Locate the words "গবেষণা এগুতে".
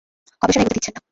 0.41-0.75